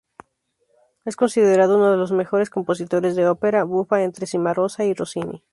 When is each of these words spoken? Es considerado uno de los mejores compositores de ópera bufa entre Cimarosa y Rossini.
Es 1.05 1.15
considerado 1.15 1.77
uno 1.77 1.91
de 1.91 1.97
los 1.97 2.11
mejores 2.11 2.49
compositores 2.49 3.15
de 3.15 3.27
ópera 3.29 3.65
bufa 3.65 4.01
entre 4.01 4.25
Cimarosa 4.25 4.83
y 4.83 4.95
Rossini. 4.95 5.43